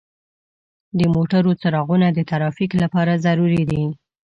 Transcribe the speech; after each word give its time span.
د 0.97 0.99
موټرو 1.13 1.51
څراغونه 1.61 2.07
د 2.11 2.19
ترافیک 2.29 2.71
لپاره 2.81 3.21
ضروري 3.25 3.63
دي. 3.71 3.81